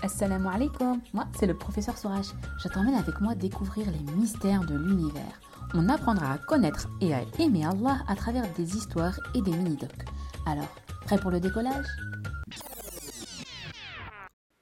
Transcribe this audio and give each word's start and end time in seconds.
Assalamu 0.00 0.46
alaikum, 0.46 1.00
moi 1.12 1.26
c'est 1.36 1.46
le 1.46 1.58
professeur 1.58 1.98
Sourage. 1.98 2.28
Je 2.62 2.68
t'emmène 2.68 2.94
avec 2.94 3.20
moi 3.20 3.34
découvrir 3.34 3.90
les 3.90 4.12
mystères 4.12 4.64
de 4.64 4.76
l'univers. 4.76 5.40
On 5.74 5.88
apprendra 5.88 6.34
à 6.34 6.38
connaître 6.38 6.88
et 7.00 7.12
à 7.12 7.24
aimer 7.40 7.64
Allah 7.64 8.04
à 8.06 8.14
travers 8.14 8.52
des 8.54 8.76
histoires 8.76 9.18
et 9.34 9.42
des 9.42 9.50
mini-docs. 9.50 9.90
Alors, 10.46 10.72
prêt 11.04 11.18
pour 11.18 11.32
le 11.32 11.40
décollage? 11.40 11.86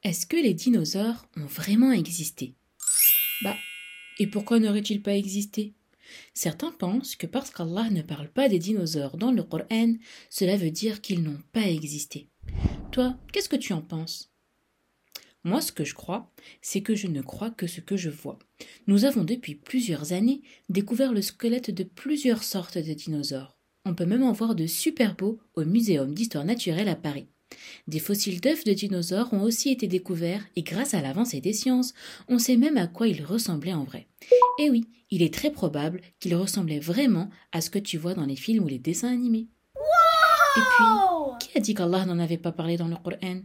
Est-ce 0.03 0.27
que 0.27 0.37
les 0.37 0.55
dinosaures 0.55 1.27
ont 1.37 1.47
vraiment 1.47 1.93
existé? 1.93 2.55
Bah, 3.43 3.57
et 4.19 4.27
pourquoi 4.27 4.59
n'auraient-ils 4.59 5.03
pas 5.03 5.17
existé? 5.17 5.75
Certains 6.33 6.73
pensent 6.73 7.15
que 7.15 7.27
parce 7.27 7.51
qu'Allah 7.51 7.91
ne 7.91 8.01
parle 8.01 8.29
pas 8.29 8.49
des 8.49 8.59
dinosaures 8.59 9.19
dans 9.19 9.33
le 9.33 9.43
Coran, 9.43 9.97
cela 10.31 10.57
veut 10.57 10.71
dire 10.71 11.03
qu'ils 11.03 11.23
n'ont 11.23 11.43
pas 11.53 11.67
existé. 11.67 12.31
Toi, 12.91 13.17
qu'est-ce 13.33 13.51
que 13.51 13.57
tu 13.57 13.75
en 13.75 13.83
penses? 13.83 14.33
Moi, 15.47 15.61
ce 15.61 15.71
que 15.71 15.85
je 15.85 15.95
crois, 15.95 16.29
c'est 16.61 16.81
que 16.81 16.97
je 16.97 17.07
ne 17.07 17.23
crois 17.23 17.51
que 17.51 17.69
ce 17.69 17.81
que 17.81 17.97
je 17.97 18.11
vois. 18.11 18.39
Nous 18.89 19.05
avons 19.05 19.23
depuis 19.23 19.55
plusieurs 19.55 20.13
années 20.13 20.43
découvert 20.69 21.13
le 21.13 21.23
squelette 21.23 21.71
de 21.71 21.85
plusieurs 21.85 22.43
sortes 22.43 22.79
de 22.79 22.93
dinosaures. 22.93 23.57
On 23.85 23.95
peut 23.95 24.07
même 24.07 24.25
en 24.25 24.33
voir 24.33 24.57
de 24.57 24.67
super 24.67 25.15
beaux 25.15 25.39
au 25.55 25.65
Muséum 25.65 26.13
d'histoire 26.13 26.45
naturelle 26.45 26.89
à 26.89 26.97
Paris. 26.97 27.29
Des 27.87 28.01
fossiles 28.01 28.41
d'œufs 28.41 28.65
de 28.65 28.73
dinosaures 28.73 29.33
ont 29.33 29.43
aussi 29.43 29.71
été 29.71 29.87
découverts 29.87 30.45
et 30.57 30.65
grâce 30.65 30.95
à 30.95 31.01
l'avancée 31.01 31.41
des 31.41 31.53
sciences, 31.53 31.95
on 32.27 32.41
sait 32.41 32.57
même 32.57 32.77
à 32.77 32.89
quoi 32.89 33.07
ils 33.07 33.25
ressemblaient 33.25 33.73
en 33.73 33.85
vrai. 33.85 34.09
Et 34.59 34.69
oui, 34.69 34.89
il 35.13 35.23
est 35.23 35.33
très 35.33 35.53
probable 35.53 36.01
qu'ils 36.19 36.35
ressemblaient 36.35 36.81
vraiment 36.81 37.31
à 37.53 37.61
ce 37.61 37.71
que 37.71 37.79
tu 37.79 37.99
vois 37.99 38.15
dans 38.15 38.27
les 38.27 38.35
films 38.35 38.65
ou 38.65 38.69
les 38.69 38.81
dessins 38.81 39.13
animés. 39.13 39.47
et 40.57 40.61
puis, 40.61 41.47
qui 41.47 41.57
a 41.57 41.61
dit 41.61 41.75
qu'Allah 41.75 42.05
n'en 42.05 42.19
avait 42.19 42.37
pas 42.37 42.51
parlé 42.51 42.77
dans 42.77 42.89
le 42.89 42.97
Coran? 42.97 43.43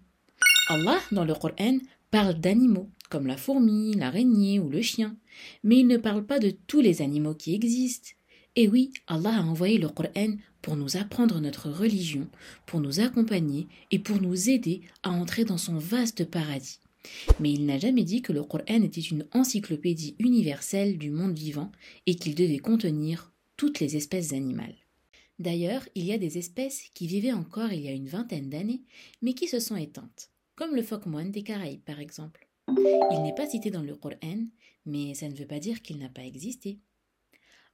Allah, 0.74 1.02
dans 1.12 1.26
le 1.26 1.34
Coran, 1.34 1.80
parle 2.12 2.36
d'animaux, 2.36 2.90
comme 3.10 3.28
la 3.28 3.36
fourmi, 3.36 3.94
l'araignée 3.94 4.58
ou 4.58 4.70
le 4.70 4.82
chien, 4.82 5.18
mais 5.66 5.80
il 5.80 5.88
ne 5.88 5.98
parle 5.98 6.26
pas 6.26 6.40
de 6.40 6.50
tous 6.50 6.80
les 6.80 7.02
animaux 7.02 7.36
qui 7.36 7.54
existent. 7.54 8.12
Et 8.56 8.70
oui, 8.70 8.94
Allah 9.06 9.36
a 9.36 9.42
envoyé 9.42 9.78
le 9.78 9.90
Coran 9.90 10.38
pour 10.62 10.78
nous 10.78 10.96
apprendre 10.96 11.42
notre 11.42 11.70
religion, 11.70 12.26
pour 12.66 12.80
nous 12.80 13.02
accompagner 13.02 13.68
et 13.92 14.00
pour 14.00 14.22
nous 14.22 14.50
aider 14.50 14.80
à 15.04 15.12
entrer 15.12 15.44
dans 15.44 15.58
son 15.58 15.78
vaste 15.78 16.24
paradis. 16.24 16.80
Mais 17.42 17.52
il 17.52 17.66
n'a 17.66 17.78
jamais 17.78 18.06
dit 18.06 18.22
que 18.22 18.32
le 18.32 18.44
Coran 18.44 18.82
était 18.82 19.02
une 19.02 19.26
encyclopédie 19.34 20.16
universelle 20.20 20.98
du 20.98 21.12
monde 21.12 21.38
vivant 21.38 21.74
et 22.06 22.16
qu'il 22.16 22.34
devait 22.34 22.60
contenir 22.60 23.34
toutes 23.58 23.82
les 23.82 23.98
espèces 23.98 24.32
animales. 24.32 24.78
D'ailleurs, 25.38 25.86
il 25.96 26.06
y 26.06 26.14
a 26.14 26.18
des 26.18 26.38
espèces 26.38 26.84
qui 26.94 27.08
vivaient 27.08 27.34
encore 27.34 27.74
il 27.74 27.82
y 27.82 27.90
a 27.90 27.94
une 27.94 28.08
vingtaine 28.08 28.50
d'années, 28.50 28.84
mais 29.22 29.34
qui 29.34 29.50
se 29.50 29.60
sont 29.60 29.76
éteintes 29.76 30.32
comme 30.62 30.76
le 30.76 30.84
phoque 30.84 31.08
moine 31.08 31.32
des 31.32 31.42
Caraïbes 31.42 31.82
par 31.82 32.00
exemple. 32.00 32.48
Il 32.68 33.24
n'est 33.24 33.34
pas 33.34 33.48
cité 33.48 33.72
dans 33.72 33.82
le 33.82 33.96
Coran, 33.96 34.46
mais 34.86 35.16
ça 35.16 35.28
ne 35.28 35.34
veut 35.34 35.48
pas 35.48 35.58
dire 35.58 35.82
qu'il 35.82 35.98
n'a 35.98 36.08
pas 36.08 36.24
existé. 36.24 36.78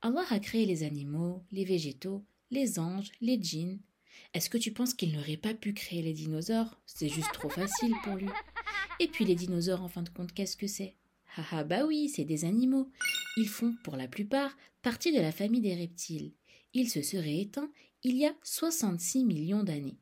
Allah 0.02 0.24
a 0.30 0.40
créé 0.40 0.66
les 0.66 0.84
animaux, 0.84 1.44
les 1.52 1.66
végétaux, 1.66 2.24
les 2.50 2.80
anges, 2.80 3.12
les 3.20 3.44
djinns. 3.44 3.82
Est-ce 4.34 4.50
que 4.50 4.58
tu 4.58 4.72
penses 4.72 4.94
qu'il 4.94 5.12
n'aurait 5.12 5.36
pas 5.36 5.54
pu 5.54 5.74
créer 5.74 6.02
les 6.02 6.14
dinosaures? 6.14 6.80
C'est 6.86 7.10
juste 7.10 7.34
trop 7.34 7.50
facile 7.50 7.94
pour 8.06 8.16
lui. 8.16 8.30
Et 9.02 9.10
puis 9.10 9.26
les 9.26 9.36
dinosaures, 9.36 9.84
en 9.84 9.90
fin 9.90 10.04
de 10.04 10.10
compte, 10.10 10.32
qu'est-ce 10.32 10.56
que 10.56 10.68
c'est? 10.68 10.96
Ah 11.36 11.46
ah 11.52 11.64
bah 11.66 11.86
oui, 11.86 12.08
c'est 12.08 12.24
des 12.24 12.46
animaux. 12.46 12.90
Ils 13.36 13.50
font, 13.50 13.76
pour 13.84 13.98
la 13.98 14.08
plupart, 14.08 14.56
partie 14.82 15.12
de 15.12 15.20
la 15.20 15.34
famille 15.34 15.60
des 15.60 15.76
reptiles. 15.76 16.32
Ils 16.74 16.90
se 16.90 17.02
seraient 17.02 17.42
éteints 17.42 17.70
il 18.04 18.16
y 18.16 18.26
a 18.26 18.34
66 18.44 19.26
millions 19.26 19.64
d'années. 19.64 19.98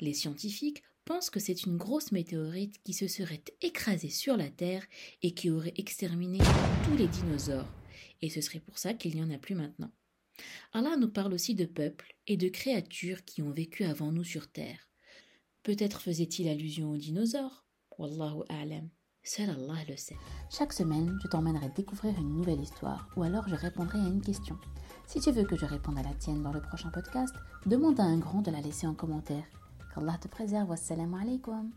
Les 0.00 0.12
scientifiques 0.12 0.82
pense 1.06 1.30
que 1.30 1.40
c'est 1.40 1.64
une 1.64 1.76
grosse 1.76 2.12
météorite 2.12 2.82
qui 2.82 2.92
se 2.92 3.06
serait 3.06 3.42
écrasée 3.62 4.10
sur 4.10 4.36
la 4.36 4.50
Terre 4.50 4.84
et 5.22 5.32
qui 5.32 5.50
aurait 5.50 5.72
exterminé 5.76 6.40
tous 6.84 6.96
les 6.96 7.06
dinosaures. 7.06 7.72
Et 8.20 8.28
ce 8.28 8.40
serait 8.40 8.60
pour 8.60 8.76
ça 8.76 8.92
qu'il 8.92 9.14
n'y 9.14 9.22
en 9.22 9.30
a 9.30 9.38
plus 9.38 9.54
maintenant. 9.54 9.92
Allah 10.72 10.96
nous 10.98 11.08
parle 11.08 11.32
aussi 11.32 11.54
de 11.54 11.64
peuples 11.64 12.14
et 12.26 12.36
de 12.36 12.48
créatures 12.48 13.24
qui 13.24 13.40
ont 13.40 13.52
vécu 13.52 13.84
avant 13.84 14.10
nous 14.10 14.24
sur 14.24 14.50
Terre. 14.50 14.90
Peut-être 15.62 16.00
faisait-il 16.00 16.48
allusion 16.48 16.90
aux 16.90 16.96
dinosaures 16.96 17.64
Wallahu 17.98 18.42
a'lam. 18.48 18.90
Seul 19.22 19.50
Allah 19.50 19.78
le 19.88 19.96
sait. 19.96 20.16
Chaque 20.50 20.72
semaine, 20.72 21.16
je 21.22 21.28
t'emmènerai 21.28 21.70
découvrir 21.74 22.18
une 22.18 22.34
nouvelle 22.34 22.60
histoire 22.60 23.08
ou 23.16 23.22
alors 23.22 23.48
je 23.48 23.54
répondrai 23.54 23.98
à 23.98 24.08
une 24.08 24.22
question. 24.22 24.58
Si 25.06 25.20
tu 25.20 25.30
veux 25.30 25.44
que 25.44 25.56
je 25.56 25.66
réponde 25.66 25.98
à 25.98 26.02
la 26.02 26.14
tienne 26.14 26.42
dans 26.42 26.52
le 26.52 26.60
prochain 26.60 26.90
podcast, 26.90 27.34
demande 27.64 28.00
à 28.00 28.04
un 28.04 28.18
grand 28.18 28.42
de 28.42 28.50
la 28.50 28.60
laisser 28.60 28.88
en 28.88 28.94
commentaire. 28.94 29.44
Allah 29.96 30.18
te 30.20 30.28
préserve. 30.28 30.68
Wassalamu 30.68 31.16
alaikum. 31.16 31.70